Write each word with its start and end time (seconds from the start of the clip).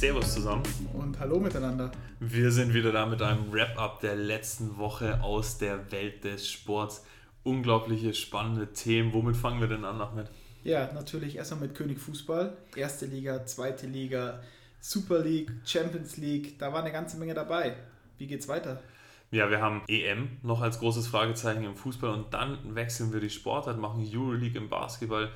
Servus 0.00 0.32
zusammen. 0.32 0.62
Und 0.94 1.20
hallo 1.20 1.38
miteinander. 1.38 1.90
Wir 2.20 2.50
sind 2.52 2.72
wieder 2.72 2.90
da 2.90 3.04
mit 3.04 3.20
einem 3.20 3.52
Wrap-up 3.52 4.00
der 4.00 4.16
letzten 4.16 4.78
Woche 4.78 5.22
aus 5.22 5.58
der 5.58 5.92
Welt 5.92 6.24
des 6.24 6.48
Sports. 6.48 7.04
Unglaubliche 7.42 8.14
spannende 8.14 8.72
Themen. 8.72 9.12
Womit 9.12 9.36
fangen 9.36 9.60
wir 9.60 9.68
denn 9.68 9.84
an, 9.84 10.00
Ahmed? 10.00 10.30
Ja, 10.64 10.90
natürlich 10.94 11.36
erstmal 11.36 11.60
mit 11.60 11.74
König 11.74 11.98
Fußball. 11.98 12.56
Erste 12.76 13.04
Liga, 13.04 13.44
zweite 13.44 13.86
Liga, 13.86 14.40
Super 14.80 15.18
League, 15.18 15.52
Champions 15.66 16.16
League. 16.16 16.58
Da 16.58 16.72
war 16.72 16.80
eine 16.80 16.92
ganze 16.92 17.18
Menge 17.18 17.34
dabei. 17.34 17.76
Wie 18.16 18.26
geht's 18.26 18.48
weiter? 18.48 18.82
Ja, 19.30 19.50
wir 19.50 19.60
haben 19.60 19.82
EM 19.86 20.38
noch 20.42 20.62
als 20.62 20.78
großes 20.78 21.08
Fragezeichen 21.08 21.64
im 21.64 21.76
Fußball 21.76 22.14
und 22.14 22.32
dann 22.32 22.74
wechseln 22.74 23.12
wir 23.12 23.20
die 23.20 23.28
Sportart, 23.28 23.78
machen 23.78 24.08
Euroleague 24.10 24.58
im 24.58 24.70
Basketball, 24.70 25.30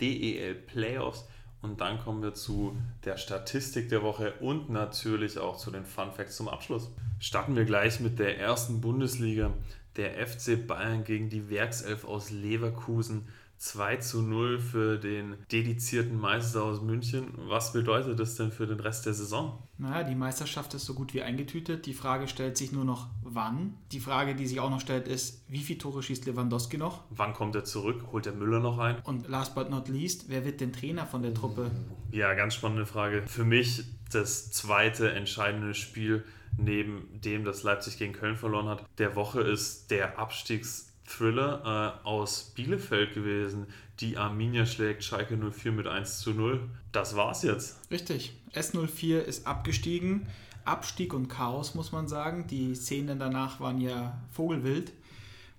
DEL 0.00 0.54
Playoffs 0.54 1.26
und 1.66 1.80
dann 1.80 1.98
kommen 1.98 2.22
wir 2.22 2.32
zu 2.32 2.76
der 3.04 3.16
Statistik 3.16 3.88
der 3.88 4.02
Woche 4.02 4.34
und 4.40 4.70
natürlich 4.70 5.38
auch 5.38 5.56
zu 5.56 5.70
den 5.70 5.84
Fun 5.84 6.12
Facts 6.12 6.36
zum 6.36 6.48
Abschluss. 6.48 6.90
Starten 7.18 7.56
wir 7.56 7.64
gleich 7.64 7.98
mit 7.98 8.18
der 8.18 8.38
ersten 8.38 8.80
Bundesliga. 8.80 9.52
Der 9.96 10.26
FC 10.26 10.66
Bayern 10.66 11.04
gegen 11.04 11.28
die 11.28 11.50
Werkself 11.50 12.04
aus 12.04 12.30
Leverkusen. 12.30 13.26
2 13.58 13.96
zu 13.96 14.22
0 14.22 14.58
für 14.58 14.98
den 14.98 15.36
dedizierten 15.50 16.18
Meister 16.18 16.62
aus 16.62 16.82
München. 16.82 17.32
Was 17.48 17.72
bedeutet 17.72 18.20
das 18.20 18.36
denn 18.36 18.52
für 18.52 18.66
den 18.66 18.80
Rest 18.80 19.06
der 19.06 19.14
Saison? 19.14 19.62
Naja, 19.78 20.04
die 20.04 20.14
Meisterschaft 20.14 20.74
ist 20.74 20.84
so 20.84 20.94
gut 20.94 21.14
wie 21.14 21.22
eingetütet. 21.22 21.86
Die 21.86 21.94
Frage 21.94 22.28
stellt 22.28 22.56
sich 22.56 22.72
nur 22.72 22.84
noch, 22.84 23.08
wann. 23.22 23.74
Die 23.92 24.00
Frage, 24.00 24.34
die 24.34 24.46
sich 24.46 24.60
auch 24.60 24.70
noch 24.70 24.80
stellt, 24.80 25.08
ist, 25.08 25.42
wie 25.48 25.60
viele 25.60 25.78
Tore 25.78 26.02
schießt 26.02 26.26
Lewandowski 26.26 26.78
noch? 26.78 27.04
Wann 27.10 27.32
kommt 27.32 27.54
er 27.54 27.64
zurück? 27.64 28.04
Holt 28.12 28.26
der 28.26 28.32
Müller 28.32 28.60
noch 28.60 28.78
ein? 28.78 28.96
Und 29.04 29.28
last 29.28 29.54
but 29.54 29.70
not 29.70 29.88
least, 29.88 30.28
wer 30.28 30.44
wird 30.44 30.60
denn 30.60 30.72
Trainer 30.72 31.06
von 31.06 31.22
der 31.22 31.34
Truppe? 31.34 31.70
Ja, 32.10 32.34
ganz 32.34 32.54
spannende 32.54 32.86
Frage. 32.86 33.24
Für 33.26 33.44
mich 33.44 33.84
das 34.12 34.50
zweite 34.50 35.12
entscheidende 35.12 35.74
Spiel 35.74 36.24
neben 36.58 37.20
dem, 37.20 37.44
dass 37.44 37.62
Leipzig 37.62 37.98
gegen 37.98 38.12
Köln 38.12 38.36
verloren 38.36 38.68
hat, 38.68 38.84
der 38.98 39.14
Woche 39.14 39.40
ist 39.40 39.90
der 39.90 40.18
Abstiegs- 40.18 40.85
Thriller 41.06 42.00
äh, 42.04 42.06
aus 42.06 42.52
Bielefeld 42.54 43.14
gewesen. 43.14 43.66
Die 44.00 44.16
Arminia 44.16 44.66
schlägt 44.66 45.04
Schalke 45.04 45.36
04 45.36 45.72
mit 45.72 45.86
1 45.86 46.20
zu 46.20 46.32
0. 46.32 46.60
Das 46.92 47.16
war's 47.16 47.42
jetzt. 47.42 47.78
Richtig. 47.90 48.34
S04 48.54 49.18
ist 49.18 49.46
abgestiegen. 49.46 50.26
Abstieg 50.64 51.14
und 51.14 51.28
Chaos, 51.28 51.74
muss 51.74 51.92
man 51.92 52.08
sagen. 52.08 52.46
Die 52.48 52.74
Szenen 52.74 53.18
danach 53.18 53.60
waren 53.60 53.80
ja 53.80 54.20
vogelwild. 54.32 54.92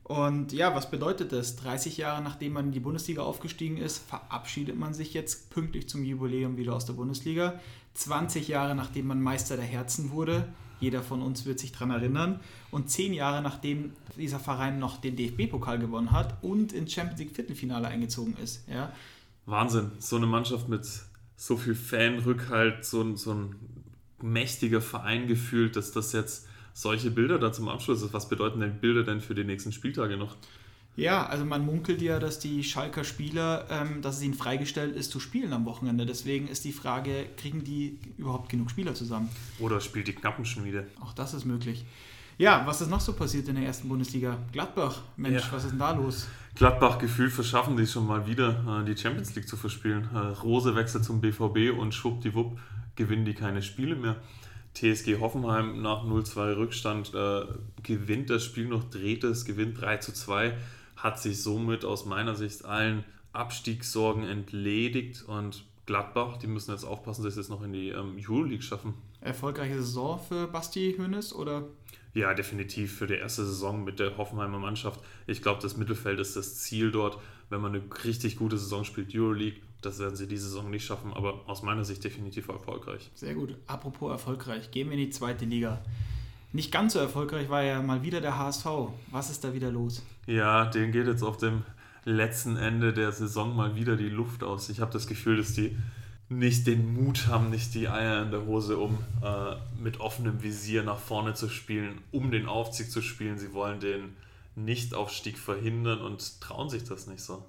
Und 0.03 0.53
ja, 0.53 0.73
was 0.73 0.89
bedeutet 0.89 1.33
das? 1.33 1.57
30 1.57 1.97
Jahre 1.97 2.21
nachdem 2.21 2.53
man 2.53 2.67
in 2.67 2.71
die 2.71 2.79
Bundesliga 2.79 3.23
aufgestiegen 3.23 3.77
ist, 3.77 3.97
verabschiedet 3.97 4.77
man 4.77 4.93
sich 4.93 5.13
jetzt 5.13 5.49
pünktlich 5.49 5.89
zum 5.89 6.03
Jubiläum 6.05 6.55
wieder 6.55 6.75
aus 6.75 6.85
der 6.85 6.93
Bundesliga. 6.93 7.59
20 7.95 8.47
Jahre 8.47 8.75
nachdem 8.75 9.07
man 9.07 9.21
Meister 9.21 9.57
der 9.57 9.65
Herzen 9.65 10.11
wurde, 10.11 10.47
jeder 10.79 11.01
von 11.01 11.21
uns 11.21 11.45
wird 11.45 11.59
sich 11.59 11.71
daran 11.71 11.91
erinnern. 11.91 12.39
Und 12.71 12.89
zehn 12.89 13.13
Jahre 13.13 13.41
nachdem 13.41 13.93
dieser 14.15 14.39
Verein 14.39 14.79
noch 14.79 14.97
den 14.97 15.15
DFB-Pokal 15.15 15.79
gewonnen 15.79 16.11
hat 16.11 16.41
und 16.43 16.73
ins 16.73 16.93
Champions 16.93 17.19
League 17.19 17.35
Viertelfinale 17.35 17.87
eingezogen 17.87 18.35
ist. 18.41 18.67
Ja. 18.69 18.91
Wahnsinn, 19.45 19.91
so 19.99 20.17
eine 20.17 20.25
Mannschaft 20.25 20.67
mit 20.67 20.85
so 21.35 21.57
viel 21.57 21.75
Fanrückhalt, 21.75 22.83
so, 22.83 23.15
so 23.15 23.33
ein 23.33 23.55
mächtiger 24.21 24.81
Verein 24.81 25.27
gefühlt, 25.27 25.75
dass 25.75 25.91
das 25.91 26.11
jetzt 26.11 26.47
solche 26.73 27.11
Bilder 27.11 27.39
da 27.39 27.51
zum 27.51 27.69
Abschluss 27.69 28.01
ist. 28.01 28.13
Was 28.13 28.29
bedeuten 28.29 28.59
denn 28.59 28.79
Bilder 28.79 29.03
denn 29.03 29.21
für 29.21 29.35
die 29.35 29.43
nächsten 29.43 29.71
Spieltage 29.71 30.17
noch? 30.17 30.35
Ja, 30.97 31.27
also 31.27 31.45
man 31.45 31.63
munkelt 31.63 32.01
ja, 32.01 32.17
dass 32.17 32.39
die 32.39 32.63
Schalker 32.63 33.03
Spieler, 33.03 33.67
ähm, 33.69 34.01
dass 34.01 34.17
es 34.17 34.23
ihnen 34.23 34.33
freigestellt 34.33 34.95
ist 34.95 35.11
zu 35.11 35.19
spielen 35.19 35.53
am 35.53 35.65
Wochenende. 35.65 36.07
Deswegen 36.07 36.47
ist 36.47 36.65
die 36.65 36.71
Frage, 36.71 37.27
kriegen 37.37 37.63
die 37.63 37.99
überhaupt 38.17 38.49
genug 38.49 38.71
Spieler 38.71 38.95
zusammen? 38.95 39.29
Oder 39.59 39.79
spielt 39.79 40.07
die 40.07 40.13
Knappenschmiede? 40.13 40.87
Auch 40.99 41.13
das 41.13 41.35
ist 41.35 41.45
möglich. 41.45 41.85
Ja, 42.39 42.63
was 42.65 42.81
ist 42.81 42.89
noch 42.89 42.99
so 42.99 43.13
passiert 43.13 43.47
in 43.47 43.55
der 43.55 43.65
ersten 43.65 43.87
Bundesliga? 43.87 44.39
Gladbach, 44.51 45.03
Mensch, 45.17 45.43
ja. 45.43 45.51
was 45.51 45.65
ist 45.65 45.71
denn 45.71 45.79
da 45.79 45.91
los? 45.91 46.27
Gladbach 46.55 46.97
gefühlt 46.97 47.31
verschaffen 47.31 47.77
die 47.77 47.85
schon 47.85 48.07
mal 48.07 48.25
wieder, 48.25 48.81
äh, 48.81 48.85
die 48.85 48.99
Champions 48.99 49.35
League 49.35 49.47
zu 49.47 49.55
verspielen. 49.55 50.09
Äh, 50.11 50.17
Rose 50.17 50.75
wechselt 50.75 51.05
zum 51.05 51.21
BVB 51.21 51.77
und 51.77 51.93
schwuppdiwupp 51.93 52.57
gewinnen 52.95 53.25
die 53.25 53.35
keine 53.35 53.61
Spiele 53.61 53.95
mehr. 53.95 54.15
TSG 54.73 55.19
Hoffenheim 55.19 55.79
nach 55.81 56.03
0-2 56.03 56.57
Rückstand 56.57 57.13
äh, 57.13 57.45
gewinnt 57.83 58.31
das 58.31 58.43
Spiel 58.43 58.65
noch, 58.65 58.83
dreht 58.89 59.23
es, 59.23 59.45
gewinnt 59.45 59.79
3 59.79 59.97
zu 59.97 60.11
2 60.11 60.55
hat 60.97 61.19
sich 61.19 61.41
somit 61.41 61.85
aus 61.85 62.05
meiner 62.05 62.35
Sicht 62.35 62.65
allen 62.65 63.05
Abstiegssorgen 63.31 64.23
entledigt 64.23 65.23
und 65.27 65.63
Gladbach, 65.85 66.37
die 66.37 66.47
müssen 66.47 66.71
jetzt 66.71 66.83
aufpassen, 66.83 67.23
dass 67.23 67.35
sie 67.35 67.39
es 67.39 67.49
noch 67.49 67.63
in 67.63 67.71
die 67.71 67.89
ähm, 67.89 68.17
Euroleague 68.17 68.61
schaffen. 68.61 68.95
Erfolgreiche 69.21 69.75
Saison 69.75 70.19
für 70.19 70.47
Basti 70.47 70.95
Hönes 70.97 71.33
oder? 71.33 71.63
Ja, 72.13 72.33
definitiv 72.33 72.97
für 72.97 73.07
die 73.07 73.13
erste 73.13 73.45
Saison 73.45 73.83
mit 73.83 73.99
der 73.99 74.17
Hoffenheimer 74.17 74.59
Mannschaft. 74.59 74.99
Ich 75.27 75.41
glaube, 75.41 75.61
das 75.61 75.77
Mittelfeld 75.77 76.19
ist 76.19 76.35
das 76.35 76.57
Ziel 76.57 76.91
dort. 76.91 77.19
Wenn 77.49 77.61
man 77.61 77.73
eine 77.73 77.83
richtig 78.03 78.35
gute 78.35 78.57
Saison 78.57 78.83
spielt, 78.83 79.15
Euroleague, 79.15 79.61
das 79.81 79.99
werden 79.99 80.15
sie 80.15 80.27
diese 80.27 80.49
Saison 80.49 80.69
nicht 80.69 80.85
schaffen, 80.85 81.13
aber 81.13 81.47
aus 81.47 81.63
meiner 81.63 81.85
Sicht 81.85 82.03
definitiv 82.03 82.49
erfolgreich. 82.49 83.09
Sehr 83.15 83.35
gut. 83.35 83.55
Apropos 83.67 84.11
erfolgreich, 84.11 84.71
gehen 84.71 84.89
wir 84.89 84.97
in 84.97 85.05
die 85.05 85.09
zweite 85.11 85.45
Liga. 85.45 85.81
Nicht 86.53 86.71
ganz 86.71 86.93
so 86.93 86.99
erfolgreich 86.99 87.49
war 87.49 87.63
ja 87.63 87.81
mal 87.81 88.03
wieder 88.03 88.21
der 88.21 88.37
HSV. 88.37 88.65
Was 89.11 89.29
ist 89.29 89.43
da 89.43 89.53
wieder 89.53 89.69
los? 89.69 90.03
Ja, 90.25 90.65
den 90.65 90.91
geht 90.91 91.07
jetzt 91.07 91.23
auf 91.23 91.37
dem 91.37 91.63
letzten 92.05 92.55
Ende 92.55 92.93
der 92.93 93.11
Saison 93.11 93.55
mal 93.55 93.75
wieder 93.75 93.97
die 93.97 94.09
Luft 94.09 94.43
aus. 94.43 94.69
Ich 94.69 94.79
habe 94.79 94.93
das 94.93 95.07
Gefühl, 95.07 95.37
dass 95.37 95.53
die 95.53 95.77
nicht 96.29 96.67
den 96.67 96.93
Mut 96.93 97.27
haben, 97.27 97.49
nicht 97.49 97.73
die 97.73 97.87
Eier 97.89 98.23
in 98.23 98.31
der 98.31 98.45
Hose, 98.45 98.77
um 98.77 98.97
äh, 99.21 99.55
mit 99.81 99.99
offenem 99.99 100.41
Visier 100.41 100.83
nach 100.83 100.99
vorne 100.99 101.33
zu 101.33 101.49
spielen, 101.49 102.01
um 102.11 102.31
den 102.31 102.47
Aufstieg 102.47 102.91
zu 102.91 103.01
spielen. 103.01 103.37
Sie 103.37 103.53
wollen 103.53 103.79
den 103.79 104.15
Nichtaufstieg 104.55 105.37
verhindern 105.37 106.01
und 106.01 106.41
trauen 106.41 106.69
sich 106.69 106.83
das 106.83 107.07
nicht 107.07 107.21
so. 107.21 107.45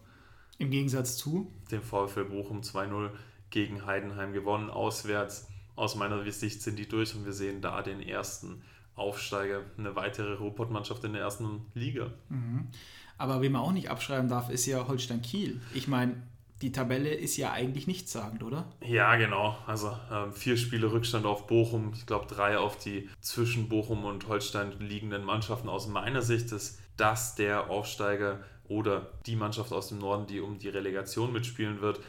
Im 0.58 0.70
Gegensatz 0.70 1.16
zu? 1.16 1.50
Dem 1.70 1.82
VfL 1.82 2.24
Bochum 2.24 2.60
2-0 2.60 3.10
gegen 3.50 3.86
Heidenheim 3.86 4.32
gewonnen, 4.32 4.70
auswärts. 4.70 5.48
Aus 5.76 5.94
meiner 5.94 6.28
Sicht 6.30 6.62
sind 6.62 6.78
die 6.78 6.88
durch 6.88 7.14
und 7.14 7.24
wir 7.24 7.32
sehen 7.32 7.60
da 7.60 7.82
den 7.82 8.00
ersten 8.00 8.62
Aufsteiger, 8.98 9.62
eine 9.78 9.96
weitere 9.96 10.34
Ruhrpott-Mannschaft 10.34 11.04
in 11.04 11.12
der 11.12 11.22
ersten 11.22 11.66
Liga. 11.74 12.10
Mhm. 12.28 12.68
Aber 13.16 13.40
wen 13.42 13.52
man 13.52 13.62
auch 13.62 13.72
nicht 13.72 13.90
abschreiben 13.90 14.28
darf, 14.28 14.48
ist 14.48 14.66
ja 14.66 14.86
Holstein 14.86 15.22
Kiel. 15.22 15.60
Ich 15.74 15.88
meine, 15.88 16.22
die 16.62 16.72
Tabelle 16.72 17.10
ist 17.10 17.36
ja 17.36 17.52
eigentlich 17.52 17.86
nichtssagend, 17.86 18.42
oder? 18.42 18.66
Ja, 18.84 19.16
genau. 19.16 19.56
Also 19.66 19.96
ähm, 20.10 20.32
vier 20.32 20.56
Spiele 20.56 20.90
Rückstand 20.90 21.24
auf 21.24 21.46
Bochum. 21.46 21.92
Ich 21.94 22.06
glaube, 22.06 22.26
drei 22.26 22.58
auf 22.58 22.76
die 22.76 23.08
zwischen 23.20 23.68
Bochum 23.68 24.04
und 24.04 24.26
Holstein 24.28 24.72
liegenden 24.80 25.24
Mannschaften. 25.24 25.68
Aus 25.68 25.86
meiner 25.88 26.22
Sicht 26.22 26.50
ist 26.52 26.80
das 26.96 27.36
der 27.36 27.70
Aufsteiger 27.70 28.40
oder 28.68 29.08
die 29.26 29.36
Mannschaft 29.36 29.72
aus 29.72 29.88
dem 29.88 29.98
Norden, 29.98 30.26
die 30.26 30.40
um 30.40 30.58
die 30.58 30.68
Relegation 30.68 31.32
mitspielen 31.32 31.80
wird. 31.80 32.00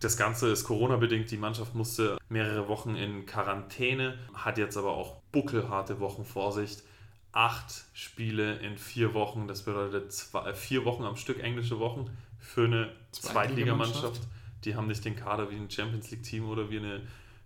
Das 0.00 0.16
Ganze 0.16 0.48
ist 0.48 0.64
Corona-bedingt. 0.64 1.30
Die 1.30 1.36
Mannschaft 1.36 1.74
musste 1.74 2.18
mehrere 2.28 2.68
Wochen 2.68 2.94
in 2.94 3.26
Quarantäne, 3.26 4.16
hat 4.32 4.58
jetzt 4.58 4.76
aber 4.76 4.92
auch 4.92 5.16
buckelharte 5.32 5.98
Wochen 5.98 6.24
vor 6.24 6.52
sich. 6.52 6.78
Acht 7.32 7.84
Spiele 7.92 8.56
in 8.58 8.78
vier 8.78 9.12
Wochen, 9.12 9.48
das 9.48 9.62
bedeutet 9.62 10.12
zwei, 10.12 10.50
äh, 10.50 10.54
vier 10.54 10.84
Wochen 10.84 11.04
am 11.04 11.16
Stück 11.16 11.42
englische 11.42 11.78
Wochen 11.78 12.10
für 12.38 12.64
eine 12.64 12.92
Zweitligamannschaft. 13.12 14.22
Die 14.64 14.76
haben 14.76 14.86
nicht 14.86 15.04
den 15.04 15.16
Kader 15.16 15.50
wie 15.50 15.56
ein 15.56 15.70
Champions 15.70 16.10
League-Team 16.10 16.48
oder 16.48 16.70
wie 16.70 16.78
eine 16.78 17.02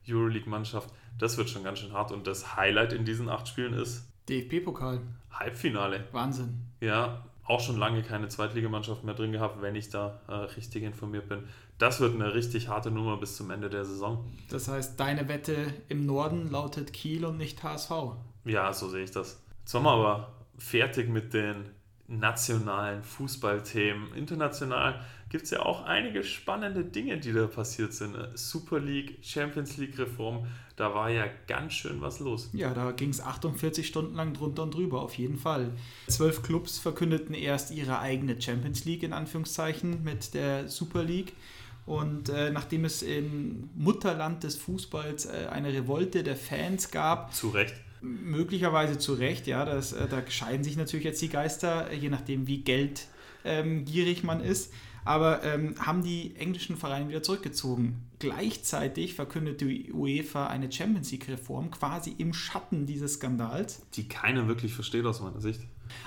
Euroleague-Mannschaft. 0.09 0.91
Das 1.19 1.37
wird 1.37 1.51
schon 1.51 1.65
ganz 1.65 1.79
schön 1.79 1.93
hart. 1.93 2.13
Und 2.13 2.27
das 2.27 2.57
Highlight 2.57 2.93
in 2.93 3.05
diesen 3.05 3.29
acht 3.29 3.49
Spielen 3.49 3.75
ist 3.75 4.07
DFB-Pokal. 4.29 5.01
Halbfinale. 5.31 6.07
Wahnsinn. 6.13 6.67
Ja, 6.81 7.25
auch 7.45 7.61
schon 7.61 7.77
lange 7.77 8.03
keine 8.03 8.29
Zweitligamannschaft 8.29 9.05
mehr 9.05 9.15
drin 9.15 9.33
gehabt, 9.33 9.61
wenn 9.63 9.75
ich 9.75 9.91
da 9.91 10.21
äh, 10.29 10.33
richtig 10.33 10.85
informiert 10.85 11.29
bin. 11.29 11.45
Das 11.79 12.01
wird 12.01 12.15
eine 12.15 12.35
richtig 12.35 12.69
harte 12.69 12.91
Nummer 12.91 13.17
bis 13.17 13.37
zum 13.37 13.51
Ende 13.51 13.69
der 13.69 13.85
Saison. 13.85 14.25
Das 14.51 14.69
heißt, 14.69 14.99
deine 14.99 15.29
Wette 15.29 15.75
im 15.89 16.07
Norden 16.07 16.51
lautet 16.51 16.93
Kiel 16.93 17.25
und 17.25 17.39
nicht 17.39 17.63
HSV. 17.63 17.91
Ja, 18.45 18.73
so 18.73 18.89
sehe 18.89 19.05
ich 19.05 19.11
das. 19.11 19.43
Jetzt 19.61 19.73
sind 19.73 19.83
wir 19.83 19.91
aber 19.91 20.33
fertig 20.59 21.09
mit 21.09 21.35
den 21.35 21.71
nationalen 22.19 23.03
Fußballthemen. 23.03 24.15
International 24.15 25.01
gibt 25.29 25.45
es 25.45 25.51
ja 25.51 25.61
auch 25.61 25.85
einige 25.85 26.23
spannende 26.23 26.85
Dinge, 26.85 27.19
die 27.19 27.33
da 27.33 27.47
passiert 27.47 27.95
sind. 27.95 28.15
Super 28.35 28.79
League, 28.79 29.19
Champions 29.23 29.79
League 29.79 29.99
Reform, 29.99 30.47
da 30.77 30.95
war 30.95 31.11
ja 31.11 31.25
ganz 31.47 31.73
schön 31.73 32.01
was 32.01 32.21
los. 32.21 32.51
Ja, 32.53 32.75
da 32.75 32.93
ging 32.93 33.11
es 33.11 33.21
48 33.21 33.87
Stunden 33.87 34.15
lang 34.15 34.35
drunter 34.35 34.65
und 34.65 34.75
drüber, 34.75 35.01
auf 35.03 35.15
jeden 35.15 35.39
Fall. 35.39 35.71
Zwölf 36.09 36.43
Clubs 36.43 36.79
verkündeten 36.79 37.35
erst 37.35 37.71
ihre 37.71 37.99
eigene 37.99 38.41
Champions 38.41 38.85
League 38.85 39.03
in 39.03 39.13
Anführungszeichen 39.13 40.05
mit 40.05 40.35
der 40.35 40.69
Super 40.69 41.03
League. 41.03 41.33
Und 41.87 42.29
äh, 42.29 42.51
nachdem 42.51 42.85
es 42.85 43.03
im 43.03 43.71
Mutterland 43.75 44.45
des 44.45 44.57
Fußballs 44.57 45.27
äh, 45.27 45.49
eine 45.51 45.73
Revolte 45.73 46.23
der 46.23 46.37
Fans 46.37 46.91
gab. 46.91 47.35
Zu 47.35 47.49
Recht 47.49 47.75
möglicherweise 48.03 48.99
zu 48.99 49.15
Recht, 49.15 49.47
ja, 49.47 49.65
das, 49.65 49.93
äh, 49.93 50.09
da 50.09 50.23
scheiden 50.29 50.65
sich 50.65 50.77
natürlich 50.77 51.05
jetzt 51.05 51.23
die 51.23 51.29
Geister, 51.29 51.93
je 51.93 52.09
nachdem, 52.09 52.47
wie 52.47 52.59
geldgierig 52.59 54.21
ähm, 54.21 54.27
man 54.27 54.41
ist. 54.41 54.73
aber 55.05 55.43
ähm, 55.43 55.75
haben 55.79 56.03
die 56.03 56.37
englischen 56.37 56.77
Vereine 56.77 57.09
wieder 57.09 57.23
zurückgezogen. 57.23 58.05
Gleichzeitig 58.21 59.15
verkündet 59.15 59.61
die 59.61 59.93
UEFA 59.93 60.47
eine 60.47 60.71
Champions 60.71 61.11
League-Reform 61.11 61.73
quasi 61.73 62.15
im 62.19 62.33
Schatten 62.33 62.87
dieses 62.87 63.15
Skandals. 63.15 63.83
Die 63.95 64.09
keiner 64.09 64.47
wirklich 64.47 64.75
versteht 64.75 65.05
aus 65.05 65.21
meiner 65.21 65.41
Sicht. 65.41 65.61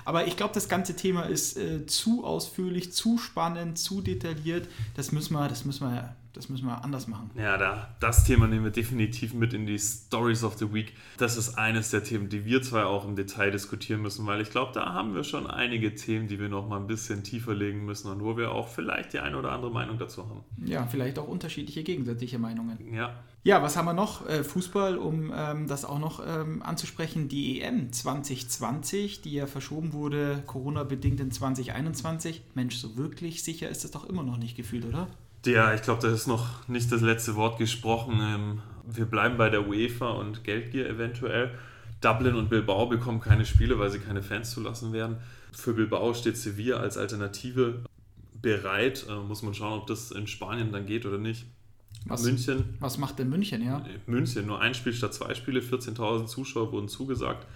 Aber 0.06 0.28
ich 0.28 0.38
glaube, 0.38 0.54
das 0.54 0.70
ganze 0.70 0.96
Thema 0.96 1.24
ist 1.24 1.58
äh, 1.58 1.86
zu 1.86 2.24
ausführlich, 2.24 2.94
zu 2.94 3.18
spannend, 3.18 3.78
zu 3.78 4.02
detailliert. 4.02 4.68
Das 4.96 5.12
müssen 5.12 5.34
wir, 5.34 5.48
das 5.48 5.66
müssen 5.66 5.88
wir 5.88 6.16
das 6.36 6.50
müssen 6.50 6.66
wir 6.66 6.84
anders 6.84 7.08
machen. 7.08 7.30
Ja, 7.36 7.58
da, 7.58 7.96
das 8.00 8.26
Thema 8.26 8.48
nehmen 8.48 8.66
wir 8.66 8.72
definitiv 8.72 9.34
mit 9.34 9.54
in 9.54 9.66
die 9.66 9.80
Stories 9.80 10.44
of 10.44 10.58
the 10.58 10.74
Week. 10.74 10.94
Das 11.18 11.38
ist 11.38 11.58
eines 11.58 11.92
der 11.92 12.04
Themen, 12.04 12.30
die 12.30 12.46
wir 12.46 12.62
zwei 12.62 12.84
auch 12.84 13.06
im 13.06 13.16
Detail 13.16 13.52
diskutieren 13.52 14.02
müssen, 14.02 14.26
weil 14.26 14.42
ich 14.42 14.50
glaube, 14.50 14.72
da 14.74 14.94
haben 14.94 15.16
wir 15.16 15.24
schon 15.24 15.48
einige 15.48 15.96
Themen, 15.96 16.28
die 16.28 16.40
wir 16.40 16.50
noch 16.50 16.68
mal 16.68 16.80
ein 16.80 16.88
bisschen 16.88 17.24
tiefer 17.24 17.54
legen 17.54 17.86
müssen 17.86 18.12
und 18.12 18.24
wo 18.24 18.38
wir 18.38 18.52
auch 18.52 18.68
vielleicht 18.68 19.14
die 19.14 19.20
eine 19.20 19.38
oder 19.38 19.52
andere 19.52 19.72
Meinung 19.72 19.98
dazu 19.98 20.28
haben. 20.28 20.44
Ja, 20.66 20.86
vielleicht 20.88 21.20
auch 21.20 21.28
unterschiedliche 21.28 21.84
gegensätzliche 21.84 22.40
Meinungen. 22.40 22.94
Ja. 22.94 23.16
Ja, 23.44 23.62
was 23.62 23.78
haben 23.78 23.86
wir 23.86 23.94
noch? 23.94 24.28
Äh, 24.28 24.44
Fußball, 24.44 24.98
um 24.98 25.32
ähm, 25.32 25.68
das 25.68 25.86
auch 25.86 26.00
noch 26.00 26.20
ähm, 26.26 26.64
anzusprechen. 26.64 27.28
Die 27.28 27.62
EM 27.62 27.94
2020, 27.94 29.22
die 29.22 29.34
ja 29.34 29.46
verschoben 29.46 29.94
wurde, 29.94 30.42
Corona-bedingt 30.48 31.20
in 31.20 31.30
2021. 31.30 32.42
Mensch, 32.56 32.76
so 32.78 32.98
wirklich 32.98 33.44
sicher 33.44 33.70
ist 33.70 33.86
es 33.86 33.92
doch 33.92 34.10
immer 34.10 34.24
noch 34.24 34.38
nicht 34.38 34.58
gefühlt, 34.58 34.86
oder? 34.86 35.10
Ja, 35.46 35.74
ich 35.74 35.82
glaube, 35.82 36.02
da 36.02 36.14
ist 36.14 36.28
noch 36.28 36.68
nicht 36.68 36.92
das 36.92 37.02
letzte 37.02 37.36
Wort 37.36 37.58
gesprochen. 37.58 38.20
Ähm, 38.22 38.62
wir 38.86 39.06
bleiben 39.06 39.38
bei 39.38 39.50
der 39.50 39.68
UEFA 39.68 40.10
und 40.12 40.44
Geldgier 40.44 40.90
eventuell. 40.90 41.52
Dublin 42.02 42.36
und 42.36 42.50
Bilbao 42.50 42.88
bekommen 42.88 43.20
keine 43.20 43.46
Spiele, 43.46 43.80
weil 43.80 43.90
sie 43.90 44.00
keine 44.00 44.22
Fans 44.22 44.52
zulassen 44.52 44.94
werden. 44.94 45.18
Für 45.52 45.74
Bilbao 45.74 46.14
steht 46.14 46.38
Sevilla 46.38 46.78
als 46.78 46.98
Alternative 46.98 47.84
bereit. 48.42 49.06
Äh, 49.10 49.16
muss 49.16 49.42
man 49.42 49.54
schauen, 49.54 49.80
ob 49.80 49.88
das 49.88 50.12
in 50.12 50.28
Spanien 50.28 50.72
dann 50.72 50.86
geht 50.86 51.06
oder 51.06 51.18
nicht. 51.18 51.46
Was, 52.06 52.24
München. 52.24 52.76
Was 52.80 52.98
macht 52.98 53.18
denn 53.20 53.30
München, 53.30 53.64
ja? 53.64 53.84
München, 54.06 54.46
nur 54.46 54.62
ein 54.62 54.76
Spiel 54.76 54.94
statt 54.94 55.14
zwei 55.14 55.34
Spiele, 55.34 55.62
14.000 55.62 56.28
Zuschauer 56.28 56.72
wurden 56.72 56.88
zugesagt. 56.88 57.48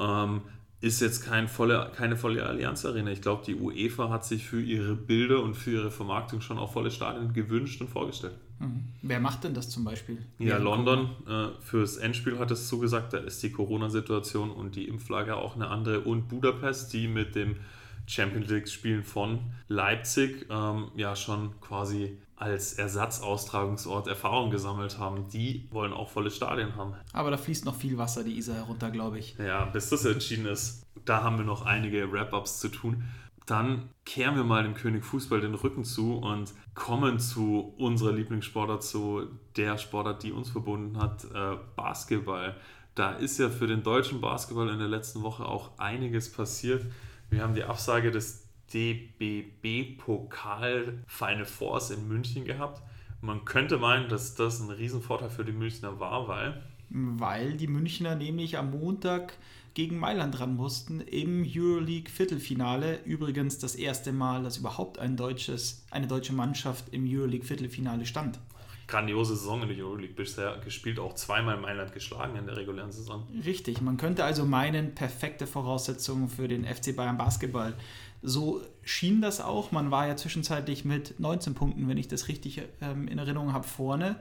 Ähm, 0.00 0.42
ist 0.80 1.00
jetzt 1.00 1.24
kein 1.24 1.48
volle, 1.48 1.90
keine 1.96 2.16
volle 2.16 2.44
Allianz-Arena. 2.44 3.10
Ich 3.10 3.22
glaube, 3.22 3.42
die 3.44 3.54
UEFA 3.54 4.10
hat 4.10 4.24
sich 4.24 4.44
für 4.46 4.60
ihre 4.60 4.94
Bilder 4.94 5.42
und 5.42 5.54
für 5.54 5.70
ihre 5.72 5.90
Vermarktung 5.90 6.40
schon 6.40 6.58
auch 6.58 6.72
volle 6.72 6.90
Stadien 6.90 7.32
gewünscht 7.32 7.80
und 7.80 7.88
vorgestellt. 7.88 8.34
Mhm. 8.58 8.84
Wer 9.02 9.20
macht 9.20 9.44
denn 9.44 9.54
das 9.54 9.70
zum 9.70 9.84
Beispiel? 9.84 10.18
Ja, 10.38 10.58
London 10.58 11.10
äh, 11.26 11.48
fürs 11.60 11.96
Endspiel 11.96 12.38
hat 12.38 12.50
es 12.50 12.68
zugesagt, 12.68 13.12
da 13.12 13.18
ist 13.18 13.42
die 13.42 13.52
Corona-Situation 13.52 14.50
und 14.50 14.76
die 14.76 14.88
Impflage 14.88 15.36
auch 15.36 15.56
eine 15.56 15.68
andere. 15.68 16.00
Und 16.00 16.28
Budapest, 16.28 16.92
die 16.92 17.08
mit 17.08 17.34
dem 17.34 17.56
Champions 18.06 18.48
League-Spielen 18.48 19.02
von 19.02 19.40
Leipzig 19.68 20.46
ähm, 20.50 20.88
ja 20.94 21.16
schon 21.16 21.60
quasi 21.60 22.18
als 22.36 22.74
Ersatzaustragungsort 22.74 24.08
Erfahrung 24.08 24.50
gesammelt 24.50 24.98
haben, 24.98 25.28
die 25.28 25.68
wollen 25.70 25.92
auch 25.92 26.10
volle 26.10 26.30
Stadien 26.30 26.76
haben. 26.76 26.94
Aber 27.12 27.30
da 27.30 27.38
fließt 27.38 27.64
noch 27.64 27.74
viel 27.74 27.96
Wasser 27.96 28.24
die 28.24 28.36
Isar 28.36 28.56
herunter, 28.56 28.90
glaube 28.90 29.18
ich. 29.18 29.36
Ja, 29.38 29.64
bis 29.64 29.88
das 29.88 30.04
entschieden 30.04 30.46
ist, 30.46 30.86
da 31.04 31.22
haben 31.22 31.38
wir 31.38 31.44
noch 31.44 31.64
einige 31.64 32.12
Wrap-ups 32.12 32.60
zu 32.60 32.68
tun. 32.68 33.04
Dann 33.46 33.90
kehren 34.04 34.34
wir 34.34 34.44
mal 34.44 34.64
dem 34.64 34.74
König 34.74 35.04
Fußball 35.04 35.40
den 35.40 35.54
Rücken 35.54 35.84
zu 35.84 36.16
und 36.16 36.52
kommen 36.74 37.20
zu 37.20 37.74
unserer 37.78 38.12
Lieblingssportart, 38.12 38.82
zu 38.82 39.28
der 39.56 39.78
Sportart, 39.78 40.24
die 40.24 40.32
uns 40.32 40.50
verbunden 40.50 41.00
hat, 41.00 41.24
äh, 41.32 41.56
Basketball. 41.76 42.56
Da 42.96 43.12
ist 43.12 43.38
ja 43.38 43.48
für 43.48 43.66
den 43.66 43.82
deutschen 43.82 44.20
Basketball 44.20 44.68
in 44.68 44.78
der 44.78 44.88
letzten 44.88 45.22
Woche 45.22 45.44
auch 45.44 45.78
einiges 45.78 46.32
passiert. 46.32 46.84
Wir 47.30 47.42
haben 47.42 47.54
die 47.54 47.64
Absage 47.64 48.10
des 48.10 48.45
DBB-Pokal 48.72 50.54
Final 51.06 51.44
Force 51.44 51.90
in 51.90 52.08
München 52.08 52.44
gehabt. 52.44 52.82
Man 53.20 53.44
könnte 53.44 53.78
meinen, 53.78 54.08
dass 54.08 54.34
das 54.34 54.60
ein 54.60 54.70
Riesenvorteil 54.70 55.30
für 55.30 55.44
die 55.44 55.52
Münchner 55.52 55.98
war, 56.00 56.28
weil. 56.28 56.62
Weil 56.90 57.54
die 57.54 57.66
Münchner 57.66 58.14
nämlich 58.14 58.58
am 58.58 58.70
Montag 58.70 59.36
gegen 59.74 59.98
Mailand 59.98 60.40
ran 60.40 60.56
mussten 60.56 61.00
im 61.00 61.44
Euroleague 61.46 62.10
Viertelfinale. 62.10 63.00
Übrigens 63.04 63.58
das 63.58 63.74
erste 63.74 64.12
Mal, 64.12 64.42
dass 64.42 64.56
überhaupt 64.58 64.98
ein 64.98 65.16
deutsches, 65.16 65.84
eine 65.90 66.06
deutsche 66.06 66.32
Mannschaft 66.32 66.88
im 66.92 67.04
Euroleague 67.06 67.46
Viertelfinale 67.46 68.06
stand. 68.06 68.38
Grandiose 68.88 69.34
Saison 69.36 69.62
in 69.62 69.68
der 69.68 69.84
Euroleague 69.84 70.14
bisher 70.14 70.58
gespielt, 70.64 70.98
auch 70.98 71.14
zweimal 71.14 71.58
Mailand 71.58 71.92
geschlagen 71.92 72.36
in 72.36 72.46
der 72.46 72.56
regulären 72.56 72.92
Saison. 72.92 73.26
Richtig, 73.44 73.80
man 73.80 73.96
könnte 73.96 74.24
also 74.24 74.44
meinen, 74.44 74.94
perfekte 74.94 75.46
Voraussetzungen 75.46 76.28
für 76.28 76.46
den 76.46 76.64
FC 76.64 76.94
Bayern 76.94 77.18
Basketball. 77.18 77.74
So 78.22 78.60
schien 78.82 79.20
das 79.20 79.40
auch. 79.40 79.72
Man 79.72 79.90
war 79.90 80.06
ja 80.06 80.16
zwischenzeitlich 80.16 80.84
mit 80.84 81.20
19 81.20 81.54
Punkten, 81.54 81.88
wenn 81.88 81.96
ich 81.96 82.08
das 82.08 82.28
richtig 82.28 82.62
ähm, 82.80 83.08
in 83.08 83.18
Erinnerung 83.18 83.52
habe, 83.52 83.66
vorne. 83.66 84.16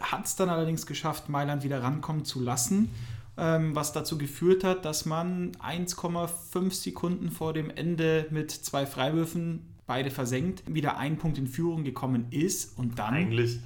Hat 0.00 0.26
es 0.26 0.36
dann 0.36 0.48
allerdings 0.48 0.86
geschafft, 0.86 1.28
Mailand 1.28 1.62
wieder 1.62 1.82
rankommen 1.82 2.24
zu 2.24 2.40
lassen, 2.40 2.90
ähm, 3.36 3.74
was 3.74 3.92
dazu 3.92 4.18
geführt 4.18 4.64
hat, 4.64 4.84
dass 4.84 5.04
man 5.06 5.52
1,5 5.56 6.72
Sekunden 6.72 7.30
vor 7.30 7.52
dem 7.52 7.70
Ende 7.70 8.26
mit 8.30 8.50
zwei 8.50 8.86
Freiwürfen, 8.86 9.74
beide 9.86 10.10
versenkt, 10.10 10.62
wieder 10.72 10.98
ein 10.98 11.18
Punkt 11.18 11.38
in 11.38 11.48
Führung 11.48 11.82
gekommen 11.82 12.26
ist 12.30 12.78
und 12.78 12.98
dann. 12.98 13.14
Eigentlich 13.14 13.58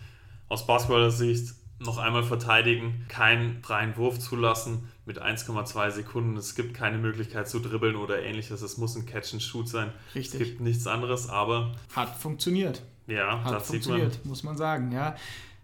aus 0.48 0.66
Basketballer 0.66 1.10
Sicht 1.10 1.54
noch 1.84 1.98
einmal 1.98 2.22
verteidigen, 2.22 3.04
keinen 3.08 3.62
freien 3.62 3.96
Wurf 3.96 4.18
zulassen 4.18 4.88
mit 5.06 5.22
1,2 5.22 5.90
Sekunden. 5.90 6.36
Es 6.36 6.54
gibt 6.54 6.74
keine 6.74 6.98
Möglichkeit 6.98 7.48
zu 7.48 7.60
dribbeln 7.60 7.96
oder 7.96 8.22
ähnliches. 8.22 8.62
Es 8.62 8.78
muss 8.78 8.96
ein 8.96 9.06
Catch-and-Shoot 9.06 9.68
sein. 9.68 9.92
Richtig. 10.14 10.40
Es 10.40 10.46
gibt 10.48 10.60
nichts 10.60 10.86
anderes, 10.86 11.28
aber. 11.28 11.72
Hat 11.94 12.16
funktioniert. 12.16 12.82
Ja, 13.06 13.42
hat 13.44 13.52
das 13.52 13.66
funktioniert, 13.66 14.14
sieht 14.14 14.24
man. 14.24 14.30
muss 14.30 14.42
man 14.42 14.56
sagen, 14.56 14.92
ja. 14.92 15.14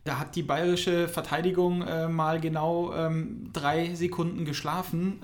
Da 0.04 0.18
hat 0.18 0.34
die 0.34 0.42
bayerische 0.42 1.08
Verteidigung 1.08 1.82
äh, 1.82 2.08
mal 2.08 2.40
genau 2.40 2.92
ähm, 2.94 3.50
drei 3.52 3.94
Sekunden 3.94 4.44
geschlafen. 4.44 5.20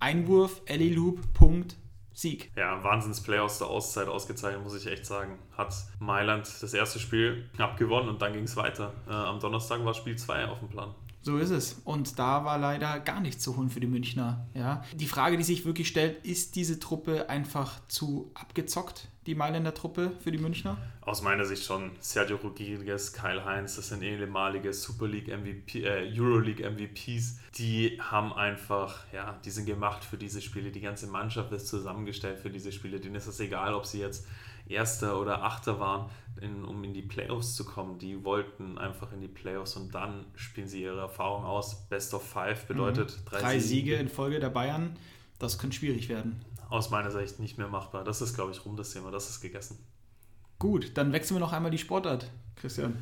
Einwurf, 0.00 0.60
Ellie 0.66 0.94
Loop, 0.94 1.32
Punkt, 1.34 1.76
Sieg. 2.18 2.50
Ja, 2.56 2.82
Wahnsinns-Play 2.82 3.38
aus 3.38 3.58
der 3.58 3.68
Auszeit 3.68 4.08
ausgezeichnet, 4.08 4.64
muss 4.64 4.74
ich 4.74 4.90
echt 4.90 5.06
sagen. 5.06 5.38
Hat 5.56 5.72
Mailand 6.00 6.48
das 6.60 6.74
erste 6.74 6.98
Spiel 6.98 7.48
abgewonnen 7.58 8.08
und 8.08 8.20
dann 8.20 8.32
ging 8.32 8.42
es 8.42 8.56
weiter. 8.56 8.92
Äh, 9.08 9.12
am 9.12 9.38
Donnerstag 9.38 9.84
war 9.84 9.94
Spiel 9.94 10.16
2 10.16 10.46
auf 10.46 10.58
dem 10.58 10.68
Plan. 10.68 10.92
So 11.22 11.36
ist 11.36 11.50
es. 11.50 11.80
Und 11.84 12.18
da 12.18 12.44
war 12.44 12.58
leider 12.58 13.00
gar 13.00 13.20
nichts 13.20 13.42
zu 13.42 13.56
holen 13.56 13.70
für 13.70 13.80
die 13.80 13.86
Münchner. 13.86 14.46
Ja. 14.54 14.84
Die 14.94 15.06
Frage, 15.06 15.36
die 15.36 15.42
sich 15.42 15.64
wirklich 15.64 15.88
stellt, 15.88 16.24
ist 16.24 16.56
diese 16.56 16.78
Truppe 16.78 17.28
einfach 17.28 17.80
zu 17.88 18.30
abgezockt, 18.34 19.08
die 19.26 19.34
Mailänder 19.34 19.74
Truppe 19.74 20.12
für 20.22 20.32
die 20.32 20.38
Münchner? 20.38 20.78
Aus 21.02 21.22
meiner 21.22 21.44
Sicht 21.44 21.64
schon. 21.64 21.90
Sergio 22.00 22.36
Rodriguez, 22.36 23.12
Kyle 23.12 23.44
Heinz, 23.44 23.76
das 23.76 23.88
sind 23.88 24.02
ehemalige 24.02 24.72
Super 24.72 25.06
League 25.06 25.28
MVP, 25.28 25.82
äh, 25.82 26.10
Euroleague 26.18 26.64
MVPs. 26.64 27.40
Die 27.58 28.00
haben 28.00 28.32
einfach, 28.32 29.04
ja, 29.12 29.38
die 29.44 29.50
sind 29.50 29.66
gemacht 29.66 30.04
für 30.04 30.16
diese 30.16 30.40
Spiele. 30.40 30.70
Die 30.70 30.80
ganze 30.80 31.08
Mannschaft 31.08 31.52
ist 31.52 31.66
zusammengestellt 31.66 32.38
für 32.38 32.50
diese 32.50 32.72
Spiele. 32.72 33.00
Denen 33.00 33.16
ist 33.16 33.26
es 33.26 33.40
egal, 33.40 33.74
ob 33.74 33.84
sie 33.86 34.00
jetzt 34.00 34.26
Erster 34.70 35.20
oder 35.20 35.42
Achter 35.42 35.80
waren, 35.80 36.10
in, 36.40 36.64
um 36.64 36.82
in 36.84 36.94
die 36.94 37.02
Playoffs 37.02 37.54
zu 37.54 37.64
kommen. 37.64 37.98
Die 37.98 38.24
wollten 38.24 38.78
einfach 38.78 39.12
in 39.12 39.20
die 39.20 39.28
Playoffs 39.28 39.76
und 39.76 39.94
dann 39.94 40.26
spielen 40.34 40.68
sie 40.68 40.82
ihre 40.82 41.00
Erfahrung 41.00 41.44
aus. 41.44 41.88
Best 41.88 42.14
of 42.14 42.22
Five 42.22 42.66
bedeutet 42.66 43.16
mhm. 43.16 43.28
drei, 43.28 43.40
drei 43.40 43.58
Siege. 43.58 43.68
Siege 43.68 43.94
in 43.96 44.08
Folge 44.08 44.40
der 44.40 44.50
Bayern. 44.50 44.96
Das 45.38 45.58
könnte 45.58 45.76
schwierig 45.76 46.08
werden. 46.08 46.44
Aus 46.68 46.90
meiner 46.90 47.10
Sicht 47.10 47.40
nicht 47.40 47.58
mehr 47.58 47.68
machbar. 47.68 48.04
Das 48.04 48.20
ist, 48.20 48.34
glaube 48.34 48.52
ich, 48.52 48.64
rum 48.64 48.76
das 48.76 48.92
Thema. 48.92 49.10
Das 49.10 49.30
ist 49.30 49.40
gegessen. 49.40 49.78
Gut, 50.58 50.92
dann 50.94 51.12
wechseln 51.12 51.36
wir 51.36 51.40
noch 51.40 51.52
einmal 51.52 51.70
die 51.70 51.78
Sportart, 51.78 52.28
Christian. 52.56 52.96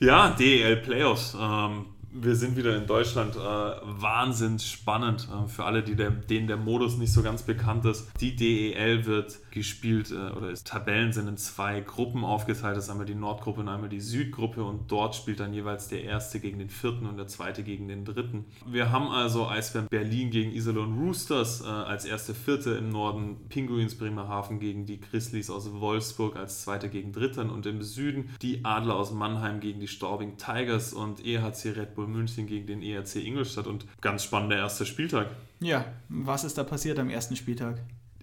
Ja, 0.00 0.30
DEL 0.30 0.76
Playoffs. 0.78 1.36
Ähm, 1.38 1.86
wir 2.12 2.34
sind 2.34 2.56
wieder 2.56 2.76
in 2.76 2.86
Deutschland. 2.86 3.36
Äh, 3.36 3.38
wahnsinns 3.38 4.66
spannend 4.66 5.28
äh, 5.30 5.48
für 5.48 5.64
alle, 5.64 5.82
die 5.82 5.94
der, 5.94 6.10
denen 6.10 6.48
der 6.48 6.56
Modus 6.56 6.96
nicht 6.96 7.12
so 7.12 7.22
ganz 7.22 7.42
bekannt 7.42 7.84
ist. 7.84 8.10
Die 8.20 8.34
DEL 8.34 9.06
wird 9.06 9.38
gespielt 9.50 10.10
äh, 10.10 10.30
oder 10.36 10.50
ist, 10.50 10.66
Tabellen 10.66 11.12
sind 11.12 11.28
in 11.28 11.36
zwei 11.36 11.80
Gruppen 11.80 12.24
aufgeteilt. 12.24 12.76
Das 12.76 12.84
ist 12.84 12.90
einmal 12.90 13.06
die 13.06 13.14
Nordgruppe 13.14 13.60
und 13.60 13.68
einmal 13.68 13.88
die 13.88 14.00
Südgruppe 14.00 14.64
und 14.64 14.90
dort 14.90 15.14
spielt 15.14 15.40
dann 15.40 15.52
jeweils 15.52 15.88
der 15.88 16.04
erste 16.04 16.40
gegen 16.40 16.58
den 16.58 16.70
vierten 16.70 17.06
und 17.06 17.16
der 17.16 17.26
zweite 17.26 17.62
gegen 17.62 17.88
den 17.88 18.04
dritten. 18.04 18.44
Wir 18.66 18.90
haben 18.90 19.08
also 19.08 19.48
Eisbären 19.48 19.88
Berlin 19.88 20.30
gegen 20.30 20.52
Iserlohn 20.52 20.98
Roosters 20.98 21.62
äh, 21.62 21.66
als 21.66 22.04
erste 22.04 22.34
Vierte 22.34 22.72
im 22.72 22.90
Norden, 22.90 23.36
Pinguins 23.48 23.96
Bremerhaven 23.96 24.60
gegen 24.60 24.86
die 24.86 25.00
Grizzlies 25.00 25.50
aus 25.50 25.70
Wolfsburg 25.72 26.36
als 26.36 26.62
zweite 26.62 26.88
gegen 26.88 27.12
dritten 27.12 27.50
und 27.50 27.66
im 27.66 27.82
Süden 27.82 28.30
die 28.42 28.64
Adler 28.64 28.96
aus 28.96 29.12
Mannheim 29.12 29.60
gegen 29.60 29.80
die 29.80 29.88
Storming 29.88 30.36
Tigers 30.36 30.92
und 30.92 31.24
EHC 31.24 31.76
Red 31.76 31.94
Bull 31.94 32.06
München 32.06 32.46
gegen 32.46 32.66
den 32.66 32.82
ERC 32.82 33.16
Ingolstadt 33.16 33.66
und 33.66 33.86
ganz 34.00 34.24
spannender 34.24 34.56
erster 34.56 34.84
Spieltag. 34.84 35.28
Ja, 35.60 35.84
was 36.08 36.44
ist 36.44 36.56
da 36.56 36.64
passiert 36.64 36.98
am 36.98 37.10
ersten 37.10 37.36
Spieltag? 37.36 37.80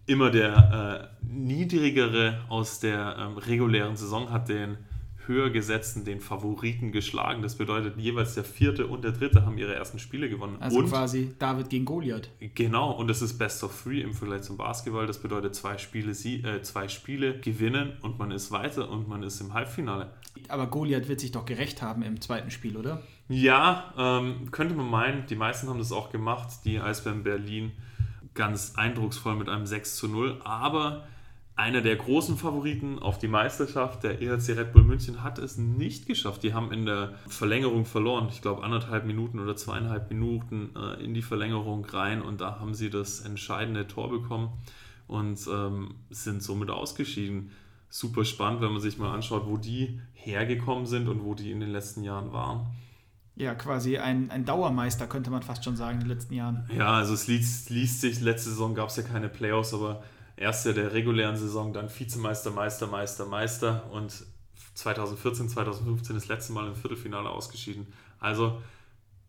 Immer 0.08 0.32
der 0.32 1.12
äh, 1.22 1.26
niedrigere 1.30 2.40
aus 2.48 2.80
der 2.80 3.18
ähm, 3.20 3.38
regulären 3.38 3.98
Saison 3.98 4.32
hat 4.32 4.48
den 4.50 4.78
höher 5.28 5.50
gesetzten, 5.50 6.06
den 6.06 6.22
Favoriten 6.22 6.94
geschlagen. 6.94 7.42
Das 7.42 7.56
bedeutet, 7.56 7.98
jeweils 7.98 8.34
der 8.34 8.46
vierte 8.46 8.88
und 8.88 9.04
der 9.04 9.12
dritte 9.12 9.46
haben 9.46 9.58
ihre 9.58 9.76
ersten 9.76 10.00
Spiele 10.00 10.30
gewonnen. 10.30 10.58
Also 10.62 10.80
und, 10.80 10.88
quasi 10.88 11.34
David 11.38 11.70
gegen 11.70 11.84
Goliath. 11.84 12.30
Genau, 12.56 12.92
und 12.92 13.12
es 13.12 13.22
ist 13.22 13.38
Best 13.38 13.64
of 13.66 13.84
Three 13.84 14.00
im 14.00 14.14
Vergleich 14.14 14.44
zum 14.44 14.56
Basketball. 14.56 15.06
Das 15.06 15.20
bedeutet, 15.20 15.56
zwei 15.56 15.78
Spiele, 15.78 16.14
sie, 16.14 16.38
äh, 16.38 16.62
zwei 16.62 16.88
Spiele 16.88 17.40
gewinnen 17.40 17.98
und 18.02 18.18
man 18.18 18.32
ist 18.32 18.52
weiter 18.52 18.90
und 18.90 19.08
man 19.08 19.24
ist 19.24 19.42
im 19.42 19.54
Halbfinale. 19.54 20.12
Aber 20.48 20.68
Goliath 20.68 21.10
wird 21.10 21.20
sich 21.20 21.32
doch 21.32 21.46
gerecht 21.46 21.82
haben 21.82 22.02
im 22.02 22.22
zweiten 22.22 22.50
Spiel, 22.50 22.78
oder? 22.78 23.04
Ja, 23.28 23.94
ähm, 23.98 24.52
könnte 24.52 24.74
man 24.74 24.90
meinen. 24.90 25.26
Die 25.28 25.36
meisten 25.36 25.68
haben 25.68 25.80
das 25.80 25.92
auch 25.92 26.12
gemacht. 26.12 26.48
Die 26.64 26.80
Eisbären 26.80 27.24
Berlin 27.24 27.74
ganz 28.38 28.76
eindrucksvoll 28.78 29.36
mit 29.36 29.50
einem 29.50 29.66
6 29.66 29.98
zu 29.98 30.08
0. 30.08 30.40
Aber 30.46 31.04
einer 31.58 31.82
der 31.82 31.96
großen 31.96 32.38
Favoriten 32.38 33.00
auf 33.00 33.18
die 33.18 33.28
Meisterschaft, 33.28 34.04
der 34.04 34.22
EHC 34.22 34.52
Red 34.52 34.74
Bull 34.74 34.84
München, 34.84 35.24
hat 35.24 35.40
es 35.40 35.58
nicht 35.58 36.06
geschafft. 36.06 36.44
Die 36.44 36.54
haben 36.54 36.72
in 36.72 36.86
der 36.86 37.16
Verlängerung 37.28 37.86
verloren. 37.86 38.30
Ich 38.32 38.44
glaube, 38.44 38.64
anderthalb 38.64 39.06
Minuten 39.06 39.40
oder 39.40 39.56
zweieinhalb 39.56 40.10
Minuten 40.10 40.70
äh, 40.76 41.04
in 41.04 41.16
die 41.16 41.24
Verlängerung 41.24 41.84
rein 41.86 42.22
und 42.22 42.40
da 42.42 42.60
haben 42.60 42.76
sie 42.76 42.92
das 42.92 43.22
entscheidende 43.22 43.88
Tor 43.88 44.10
bekommen 44.10 44.52
und 45.08 45.40
ähm, 45.52 45.96
sind 46.12 46.44
somit 46.44 46.70
ausgeschieden. 46.70 47.52
Super 47.90 48.24
spannend, 48.24 48.62
wenn 48.62 48.72
man 48.72 48.82
sich 48.82 49.00
mal 49.00 49.14
anschaut, 49.14 49.48
wo 49.48 49.58
die 49.58 50.00
hergekommen 50.14 50.86
sind 50.86 51.08
und 51.08 51.24
wo 51.24 51.34
die 51.34 51.52
in 51.52 51.60
den 51.60 51.72
letzten 51.72 52.04
Jahren 52.04 52.34
waren. 52.34 52.68
Ja, 53.38 53.54
quasi 53.54 54.00
ein, 54.00 54.32
ein 54.32 54.46
Dauermeister, 54.46 55.06
könnte 55.06 55.30
man 55.30 55.44
fast 55.44 55.64
schon 55.64 55.76
sagen, 55.76 56.02
in 56.02 56.08
den 56.08 56.10
letzten 56.10 56.34
Jahren. 56.34 56.68
Ja, 56.76 56.94
also 56.94 57.14
es 57.14 57.28
liest, 57.28 57.70
liest 57.70 58.02
sich, 58.02 58.20
letzte 58.20 58.50
Saison 58.50 58.74
gab 58.74 58.90
es 58.90 58.96
ja 58.96 59.04
keine 59.04 59.30
Playoffs, 59.30 59.76
aber 59.76 60.04
erste 60.36 60.74
der 60.74 60.92
regulären 60.94 61.36
Saison, 61.36 61.72
dann 61.72 61.88
Vizemeister, 61.88 62.50
Meister, 62.50 62.88
Meister, 62.88 63.28
Meister 63.28 63.92
und 63.92 64.26
2014, 64.74 65.50
2015 65.50 66.16
das 66.16 66.28
letzte 66.28 66.54
Mal 66.54 66.68
im 66.68 66.76
Viertelfinale 66.76 67.30
ausgeschieden. 67.30 67.86
Also 68.20 68.60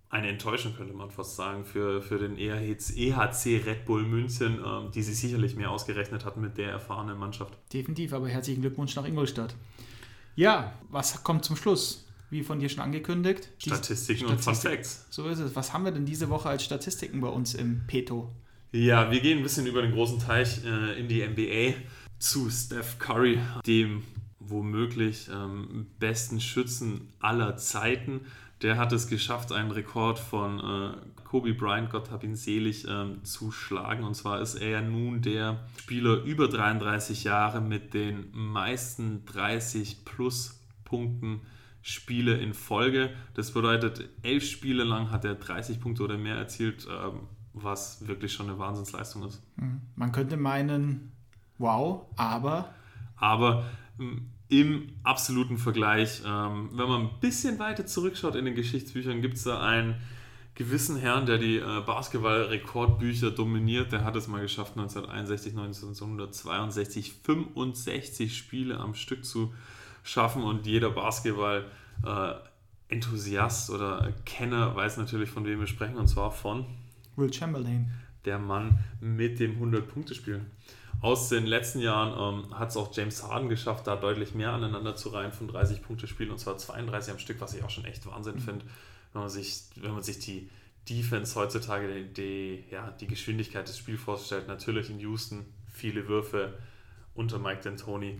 eine 0.09 0.29
Enttäuschung 0.29 0.75
könnte 0.75 0.95
man 0.95 1.11
fast 1.11 1.37
sagen 1.37 1.67
für, 1.67 2.01
für 2.01 2.19
den 2.19 2.39
EHC 2.39 3.63
Red 3.67 3.85
Bull 3.85 4.05
München, 4.05 4.59
ähm, 4.65 4.91
die 4.91 5.03
sich 5.03 5.19
sicherlich 5.19 5.55
mehr 5.55 5.71
ausgerechnet 5.71 6.25
hatten 6.25 6.41
mit 6.41 6.57
der 6.57 6.71
erfahrenen 6.71 7.19
Mannschaft. 7.19 7.53
Definitiv, 7.75 8.15
aber 8.15 8.29
herzlichen 8.29 8.63
Glückwunsch 8.63 8.97
nach 8.97 9.05
Ingolstadt. 9.05 9.55
Ja, 10.35 10.73
was 10.89 11.23
kommt 11.23 11.45
zum 11.45 11.57
Schluss? 11.57 12.08
Wie 12.31 12.43
von 12.43 12.59
dir 12.59 12.69
schon 12.69 12.83
angekündigt. 12.83 13.51
Statistiken 13.59 14.27
und 14.27 14.41
Fun 14.41 14.55
Facts. 14.55 15.07
So 15.11 15.29
ist 15.29 15.39
es. 15.39 15.57
Was 15.57 15.73
haben 15.73 15.85
wir 15.85 15.93
denn 15.93 16.05
diese 16.05 16.29
Woche 16.29 16.49
als 16.49 16.65
Statistiken 16.65 17.21
bei 17.21 17.29
uns 17.29 17.55
im 17.55 17.83
Peto? 17.87 18.31
Ja, 18.71 19.11
wir 19.11 19.21
gehen 19.21 19.39
ein 19.39 19.43
bisschen 19.43 19.67
über 19.67 19.81
den 19.81 19.93
großen 19.93 20.19
Teich 20.19 20.63
äh, 20.65 21.01
in 21.01 21.09
die 21.09 21.27
NBA 21.27 21.79
zu 22.19 22.51
Steph 22.51 22.99
Curry, 22.99 23.39
dem 23.67 24.03
womöglich 24.41 25.29
ähm, 25.33 25.87
besten 25.99 26.41
Schützen 26.41 27.09
aller 27.19 27.57
Zeiten. 27.57 28.23
Der 28.61 28.77
hat 28.77 28.93
es 28.93 29.07
geschafft, 29.07 29.53
einen 29.53 29.71
Rekord 29.71 30.19
von 30.19 30.59
äh, 30.59 31.23
Kobe 31.25 31.55
Bryant, 31.55 31.91
Gott 31.91 32.11
hab 32.11 32.25
ihn 32.25 32.35
selig, 32.35 32.87
ähm, 32.89 33.25
zu 33.25 33.53
schlagen. 33.53 34.05
Und 34.05 34.15
zwar 34.15 34.41
ist 34.41 34.57
er 34.57 34.69
ja 34.69 34.83
nun 34.83 35.23
der 35.23 35.67
Spieler 35.79 36.23
über 36.25 36.49
33 36.49 37.25
Jahre 37.25 37.61
mit 37.61 37.95
den 37.95 38.31
meisten 38.33 39.25
30 39.27 40.05
plus 40.05 40.61
Punkten 40.85 41.43
Spiele 41.83 42.37
in 42.39 42.55
Folge. 42.55 43.11
Das 43.35 43.53
bedeutet, 43.53 44.09
elf 44.23 44.45
Spiele 44.45 44.85
lang 44.85 45.11
hat 45.11 45.25
er 45.25 45.35
30 45.35 45.81
Punkte 45.81 46.03
oder 46.03 46.19
mehr 46.19 46.37
erzielt. 46.37 46.87
Ähm, 46.91 47.29
was 47.65 48.07
wirklich 48.07 48.33
schon 48.33 48.49
eine 48.49 48.59
Wahnsinnsleistung 48.59 49.25
ist. 49.25 49.43
Mhm. 49.57 49.81
Man 49.97 50.13
könnte 50.13 50.37
meinen, 50.37 51.13
wow, 51.59 52.07
aber. 52.17 52.75
Aber 53.17 53.65
ähm, 53.99 54.31
im 54.49 54.93
absoluten 55.03 55.59
Vergleich, 55.59 56.23
ähm, 56.25 56.71
wenn 56.73 56.89
man 56.89 57.03
ein 57.03 57.21
bisschen 57.21 57.59
weiter 57.59 57.87
zurückschaut 57.87 58.35
in 58.35 58.45
den 58.45 58.55
Geschichtsbüchern, 58.55 59.21
gibt 59.21 59.37
es 59.37 59.45
da 59.45 59.61
einen 59.61 59.97
gewissen 60.55 60.97
Herrn, 60.97 61.27
der 61.27 61.39
die 61.39 61.57
äh, 61.57 61.83
Basketball-Rekordbücher 61.85 63.31
dominiert. 63.31 63.93
Der 63.93 64.05
hat 64.05 64.17
es 64.17 64.27
mal 64.27 64.41
geschafft, 64.41 64.73
1961, 64.77 65.53
1962 65.53 67.13
65 67.23 68.37
Spiele 68.37 68.79
am 68.79 68.95
Stück 68.95 69.25
zu 69.25 69.53
schaffen 70.09 70.43
und 70.43 70.67
jeder 70.67 70.91
Basketball- 70.91 71.67
äh, 72.05 72.35
Enthusiast 72.89 73.71
oder 73.71 74.13
Kenner 74.25 74.75
weiß 74.75 74.97
natürlich, 74.97 75.31
von 75.31 75.45
wem 75.45 75.61
wir 75.61 75.67
sprechen, 75.67 75.97
und 75.97 76.09
zwar 76.09 76.31
von 76.31 76.65
Will 77.17 77.33
Chamberlain. 77.33 77.93
Der 78.25 78.39
Mann 78.39 78.79
mit 79.01 79.39
dem 79.41 79.61
100-Punkte-Spiel. 79.61 80.45
Aus 81.01 81.29
den 81.29 81.47
letzten 81.47 81.81
Jahren 81.81 82.45
ähm, 82.47 82.59
hat 82.59 82.71
es 82.71 82.77
auch 82.77 82.95
James 82.95 83.23
Harden 83.23 83.49
geschafft, 83.49 83.87
da 83.87 83.95
deutlich 83.95 84.35
mehr 84.35 84.53
aneinander 84.53 84.97
zu 84.97 85.11
reihen 85.11 85.33
von 85.33 85.47
30 85.47 85.83
Punkte 85.83 86.09
Spiel 86.09 86.31
und 86.31 86.39
zwar 86.39 86.57
32 86.57 87.13
am 87.13 87.19
Stück, 87.19 87.41
was 87.41 87.55
ich 87.55 87.63
auch 87.63 87.71
schon 87.71 87.85
echt 87.85 88.05
Wahnsinn 88.07 88.37
mhm. 88.37 88.41
finde, 88.41 88.65
wenn 89.13 89.21
man 89.23 89.31
sich, 89.31 89.65
wenn 89.77 89.93
man 89.93 90.03
sich 90.03 90.19
die 90.19 90.51
Defense 90.89 91.39
heutzutage, 91.39 92.05
die, 92.05 92.13
die, 92.15 92.65
ja, 92.71 92.91
die 92.91 93.07
Geschwindigkeit 93.07 93.69
des 93.69 93.79
Spiels 93.79 94.01
vorstellt. 94.01 94.49
Natürlich 94.49 94.91
in 94.91 94.99
Houston 94.99 95.45
viele 95.73 96.09
Würfe 96.09 96.59
unter 97.15 97.39
Mike 97.39 97.69
D'Antoni 97.69 98.19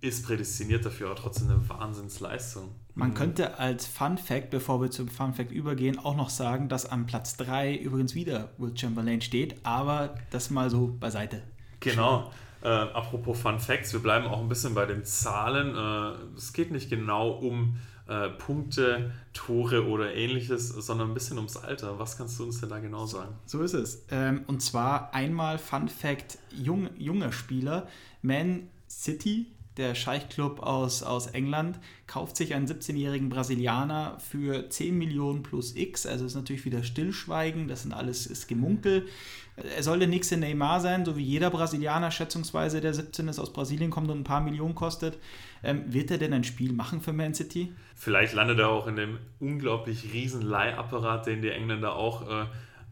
ist 0.00 0.24
prädestiniert 0.24 0.84
dafür, 0.84 1.08
aber 1.10 1.16
trotzdem 1.16 1.50
eine 1.50 1.68
Wahnsinnsleistung. 1.68 2.70
Man 2.94 3.10
mhm. 3.10 3.14
könnte 3.14 3.58
als 3.58 3.86
Fun 3.86 4.18
Fact, 4.18 4.50
bevor 4.50 4.80
wir 4.80 4.90
zum 4.90 5.08
Fun 5.08 5.34
Fact 5.34 5.52
übergehen, 5.52 5.98
auch 5.98 6.16
noch 6.16 6.30
sagen, 6.30 6.68
dass 6.68 6.86
am 6.86 7.06
Platz 7.06 7.36
3 7.36 7.76
übrigens 7.76 8.14
wieder 8.14 8.50
Will 8.58 8.76
Chamberlain 8.76 9.20
steht, 9.20 9.56
aber 9.62 10.14
das 10.30 10.50
mal 10.50 10.70
so 10.70 10.96
beiseite. 10.98 11.42
Genau. 11.80 12.30
Äh, 12.62 12.68
apropos 12.68 13.40
Fun 13.40 13.58
Facts, 13.58 13.92
wir 13.92 14.00
bleiben 14.00 14.26
auch 14.26 14.40
ein 14.40 14.48
bisschen 14.48 14.74
bei 14.74 14.86
den 14.86 15.04
Zahlen. 15.04 15.74
Äh, 15.74 16.36
es 16.36 16.52
geht 16.52 16.70
nicht 16.70 16.90
genau 16.90 17.30
um 17.30 17.76
äh, 18.06 18.28
Punkte, 18.28 19.12
Tore 19.32 19.86
oder 19.86 20.14
ähnliches, 20.14 20.68
sondern 20.68 21.10
ein 21.10 21.14
bisschen 21.14 21.38
ums 21.38 21.56
Alter. 21.56 21.98
Was 21.98 22.18
kannst 22.18 22.38
du 22.38 22.44
uns 22.44 22.60
denn 22.60 22.68
da 22.68 22.78
genau 22.80 23.06
sagen? 23.06 23.34
So 23.46 23.62
ist 23.62 23.72
es. 23.72 24.04
Ähm, 24.10 24.44
und 24.46 24.60
zwar 24.60 25.14
einmal 25.14 25.58
Fun 25.58 25.88
Fact: 25.88 26.38
jung, 26.50 26.90
junger 26.98 27.32
Spieler, 27.32 27.86
Man 28.20 28.68
City 28.88 29.46
der 29.80 29.94
Scheichclub 29.94 30.60
aus, 30.60 31.02
aus 31.02 31.28
England 31.28 31.80
kauft 32.06 32.36
sich 32.36 32.54
einen 32.54 32.66
17-jährigen 32.66 33.30
Brasilianer 33.30 34.18
für 34.20 34.68
10 34.68 34.96
Millionen 34.96 35.42
plus 35.42 35.74
X. 35.74 36.06
Also 36.06 36.26
ist 36.26 36.34
natürlich 36.34 36.64
wieder 36.64 36.82
Stillschweigen, 36.82 37.66
das 37.66 37.82
sind 37.82 37.92
alles 37.92 38.26
ist 38.26 38.46
Gemunkel. 38.46 39.08
Er 39.56 39.82
soll 39.82 39.98
der 39.98 40.08
nächste 40.08 40.36
Neymar 40.36 40.80
sein, 40.80 41.04
so 41.04 41.16
wie 41.16 41.22
jeder 41.22 41.50
Brasilianer 41.50 42.10
schätzungsweise, 42.10 42.80
der 42.80 42.94
17 42.94 43.28
ist, 43.28 43.38
aus 43.38 43.52
Brasilien 43.52 43.90
kommt 43.90 44.10
und 44.10 44.20
ein 44.20 44.24
paar 44.24 44.40
Millionen 44.40 44.74
kostet. 44.74 45.18
Ähm, 45.62 45.92
wird 45.92 46.10
er 46.10 46.18
denn 46.18 46.32
ein 46.32 46.44
Spiel 46.44 46.72
machen 46.72 47.00
für 47.00 47.12
Man 47.12 47.34
City? 47.34 47.72
Vielleicht 47.94 48.34
landet 48.34 48.58
er 48.58 48.68
auch 48.68 48.86
in 48.86 48.96
dem 48.96 49.18
unglaublich 49.38 50.12
riesen 50.12 50.42
Leihapparat, 50.42 51.26
den 51.26 51.42
die 51.42 51.50
Engländer 51.50 51.94
auch 51.94 52.28
äh, 52.28 52.46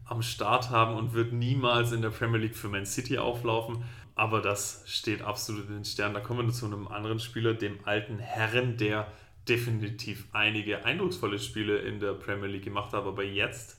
am 0.05 0.21
Start 0.23 0.71
haben 0.71 0.95
und 0.95 1.13
wird 1.13 1.33
niemals 1.33 1.91
in 1.91 2.01
der 2.01 2.09
Premier 2.09 2.39
League 2.39 2.55
für 2.55 2.67
Man 2.67 2.85
City 2.85 3.17
auflaufen. 3.19 3.83
Aber 4.19 4.41
das 4.41 4.83
steht 4.85 5.21
absolut 5.21 5.69
in 5.69 5.75
den 5.75 5.85
Sternen. 5.85 6.13
Da 6.13 6.19
kommen 6.19 6.45
wir 6.45 6.53
zu 6.53 6.65
einem 6.65 6.89
anderen 6.89 7.21
Spieler, 7.21 7.53
dem 7.53 7.79
alten 7.85 8.19
Herren, 8.19 8.75
der 8.75 9.07
definitiv 9.47 10.27
einige 10.33 10.83
eindrucksvolle 10.83 11.39
Spiele 11.39 11.77
in 11.77 12.01
der 12.01 12.15
Premier 12.15 12.47
League 12.49 12.65
gemacht 12.65 12.91
hat, 12.91 13.05
aber 13.05 13.23
jetzt 13.23 13.77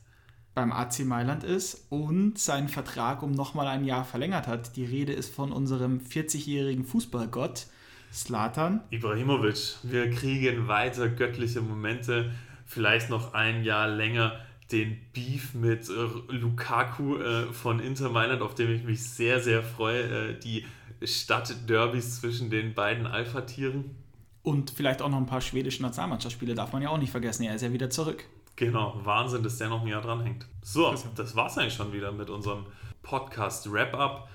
beim 0.54 0.72
AC 0.72 1.00
Mailand 1.00 1.44
ist 1.44 1.86
und 1.90 2.38
seinen 2.38 2.70
Vertrag 2.70 3.22
um 3.22 3.32
nochmal 3.32 3.66
ein 3.66 3.84
Jahr 3.84 4.06
verlängert 4.06 4.46
hat. 4.46 4.76
Die 4.76 4.86
Rede 4.86 5.12
ist 5.12 5.34
von 5.34 5.52
unserem 5.52 5.98
40-jährigen 5.98 6.86
Fußballgott 6.86 7.66
Slatan 8.10 8.80
Ibrahimovic. 8.88 9.76
Wir 9.82 10.10
kriegen 10.10 10.68
weiter 10.68 11.10
göttliche 11.10 11.60
Momente, 11.60 12.32
vielleicht 12.64 13.10
noch 13.10 13.34
ein 13.34 13.62
Jahr 13.62 13.88
länger 13.88 14.40
den 14.72 14.98
Beef 15.12 15.54
mit 15.54 15.88
äh, 15.88 16.32
Lukaku 16.32 17.16
äh, 17.16 17.52
von 17.52 17.80
Inter 17.80 18.10
Mailand, 18.10 18.42
auf 18.42 18.54
dem 18.54 18.70
ich 18.72 18.84
mich 18.84 19.02
sehr, 19.02 19.40
sehr 19.40 19.62
freue. 19.62 20.30
Äh, 20.30 20.38
die 20.38 20.64
Stadtderbys 21.02 22.20
zwischen 22.20 22.50
den 22.50 22.74
beiden 22.74 23.06
Alpha-Tieren. 23.06 23.96
Und 24.42 24.70
vielleicht 24.70 25.02
auch 25.02 25.08
noch 25.08 25.18
ein 25.18 25.26
paar 25.26 25.40
schwedische 25.40 25.82
Nationalmannschaftsspiele 25.82 26.54
darf 26.54 26.72
man 26.72 26.82
ja 26.82 26.88
auch 26.90 26.98
nicht 26.98 27.10
vergessen. 27.10 27.44
Er 27.44 27.54
ist 27.54 27.62
ja 27.62 27.72
wieder 27.72 27.90
zurück. 27.90 28.24
Genau, 28.56 29.00
Wahnsinn, 29.04 29.42
dass 29.42 29.58
der 29.58 29.68
noch 29.68 29.82
ein 29.82 29.88
Jahr 29.88 30.02
dranhängt. 30.02 30.46
So, 30.62 30.94
das 31.16 31.36
war's 31.36 31.56
eigentlich 31.56 31.74
schon 31.74 31.92
wieder 31.92 32.12
mit 32.12 32.30
unserem 32.30 32.66
Podcast 33.02 33.70
Wrap-Up. 33.70 34.28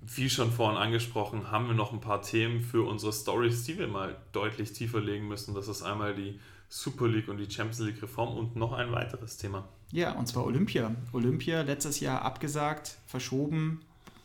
Wie 0.00 0.28
schon 0.28 0.52
vorhin 0.52 0.76
angesprochen, 0.76 1.50
haben 1.50 1.66
wir 1.66 1.74
noch 1.74 1.92
ein 1.92 2.00
paar 2.00 2.20
Themen 2.22 2.60
für 2.60 2.86
unsere 2.86 3.12
Stories, 3.12 3.64
die 3.64 3.78
wir 3.78 3.88
mal 3.88 4.16
deutlich 4.32 4.72
tiefer 4.72 5.00
legen 5.00 5.26
müssen. 5.26 5.54
Das 5.54 5.66
ist 5.66 5.82
einmal 5.82 6.14
die 6.14 6.38
Super 6.68 7.08
League 7.08 7.28
und 7.28 7.38
die 7.38 7.50
Champions 7.50 7.80
League 7.80 8.02
Reform 8.02 8.36
und 8.36 8.54
noch 8.54 8.72
ein 8.72 8.92
weiteres 8.92 9.38
Thema. 9.38 9.68
Ja, 9.90 10.12
und 10.12 10.26
zwar 10.26 10.44
Olympia. 10.44 10.94
Olympia 11.12 11.62
letztes 11.62 12.00
Jahr 12.00 12.22
abgesagt, 12.22 12.98
verschoben. 13.06 13.80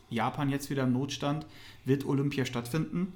Japan 0.08 0.50
jetzt 0.50 0.70
wieder 0.70 0.82
im 0.84 0.92
Notstand. 0.92 1.46
Wird 1.84 2.04
Olympia 2.04 2.44
stattfinden? 2.44 3.12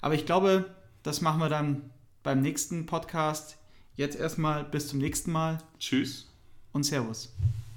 Aber 0.00 0.14
ich 0.14 0.24
glaube, 0.24 0.70
das 1.02 1.20
machen 1.20 1.40
wir 1.40 1.48
dann 1.48 1.90
beim 2.22 2.40
nächsten 2.40 2.86
Podcast. 2.86 3.58
Jetzt 3.96 4.16
erstmal 4.16 4.64
bis 4.64 4.88
zum 4.88 5.00
nächsten 5.00 5.32
Mal. 5.32 5.58
Tschüss 5.78 6.28
und 6.72 6.84
Servus. 6.84 7.34